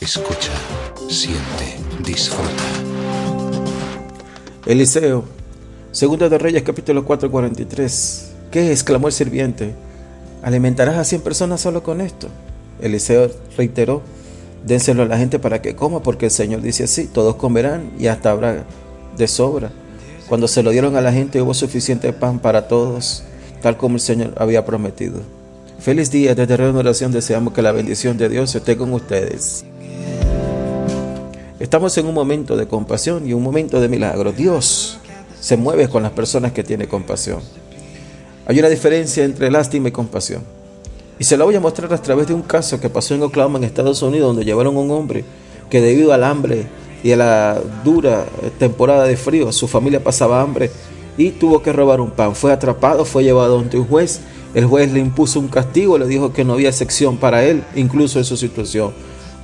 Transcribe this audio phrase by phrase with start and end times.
[0.00, 0.52] Escucha,
[1.08, 2.62] siente, disfruta.
[4.64, 5.24] Eliseo,
[5.90, 8.30] Segunda de Reyes capítulo 4, 43.
[8.52, 9.74] ¿Qué exclamó el sirviente?
[10.42, 12.28] ¿Alimentarás a 100 personas solo con esto?
[12.80, 14.02] Eliseo reiteró,
[14.64, 18.06] dénselo a la gente para que coma, porque el Señor dice así, todos comerán y
[18.06, 18.64] hasta habrá
[19.16, 19.72] de sobra.
[20.28, 23.24] Cuando se lo dieron a la gente hubo suficiente pan para todos,
[23.62, 25.22] tal como el Señor había prometido.
[25.80, 29.64] Feliz día, desde Reunionación deseamos que la bendición de Dios esté con ustedes.
[31.60, 34.30] Estamos en un momento de compasión y un momento de milagro.
[34.30, 34.98] Dios
[35.40, 37.40] se mueve con las personas que tiene compasión.
[38.46, 40.42] Hay una diferencia entre lástima y compasión.
[41.18, 43.58] Y se la voy a mostrar a través de un caso que pasó en Oklahoma,
[43.58, 45.24] en Estados Unidos, donde llevaron a un hombre
[45.68, 46.66] que debido al hambre
[47.02, 48.24] y a la dura
[48.60, 50.70] temporada de frío, su familia pasaba hambre
[51.16, 52.36] y tuvo que robar un pan.
[52.36, 54.20] Fue atrapado, fue llevado ante un juez.
[54.54, 58.20] El juez le impuso un castigo, le dijo que no había sección para él, incluso
[58.20, 58.92] en su situación.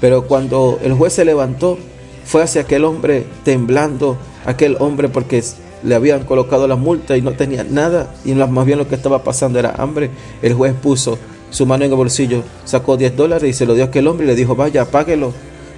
[0.00, 1.78] Pero cuando el juez se levantó,
[2.24, 5.42] fue hacia aquel hombre temblando, aquel hombre porque
[5.82, 9.22] le habían colocado la multa y no tenía nada y más bien lo que estaba
[9.22, 10.10] pasando era hambre.
[10.42, 11.18] El juez puso
[11.50, 14.24] su mano en el bolsillo, sacó 10 dólares y se lo dio a aquel hombre
[14.24, 15.32] y le dijo, vaya, páguelo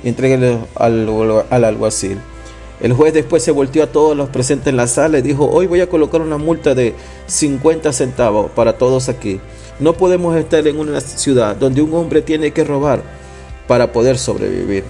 [0.04, 2.18] y entréguelo al, al alguacil.
[2.80, 5.68] El juez después se volteó a todos los presentes en la sala y dijo, hoy
[5.68, 6.94] voy a colocar una multa de
[7.26, 9.40] 50 centavos para todos aquí.
[9.78, 13.02] No podemos estar en una ciudad donde un hombre tiene que robar
[13.68, 14.84] para poder sobrevivir.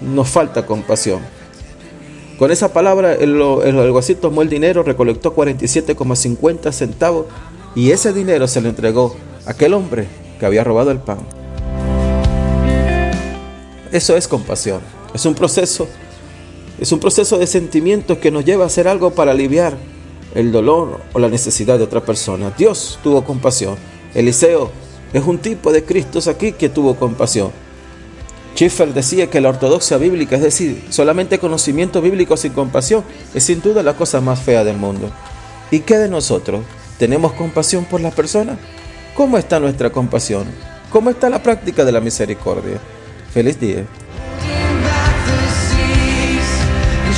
[0.00, 1.20] Nos falta compasión.
[2.38, 7.26] Con esa palabra el, alguacil tomó el dinero, recolectó 47,50 centavos
[7.74, 10.06] y ese dinero se le entregó a aquel hombre
[10.38, 11.18] que había robado el pan.
[13.90, 14.80] Eso es compasión.
[15.14, 15.88] Es un proceso,
[16.78, 19.76] es un proceso de sentimientos que nos lleva a hacer algo para aliviar
[20.34, 22.52] el dolor o la necesidad de otra persona.
[22.56, 23.76] Dios tuvo compasión.
[24.14, 24.70] Eliseo
[25.12, 27.50] es un tipo de Cristo aquí que tuvo compasión.
[28.58, 33.62] Schiffer decía que la ortodoxia bíblica, es decir, solamente conocimiento bíblico sin compasión, es sin
[33.62, 35.12] duda la cosa más fea del mundo.
[35.70, 36.64] ¿Y qué de nosotros?
[36.98, 38.58] ¿Tenemos compasión por las personas?
[39.14, 40.48] ¿Cómo está nuestra compasión?
[40.90, 42.80] ¿Cómo está la práctica de la misericordia?
[43.32, 43.86] Feliz día.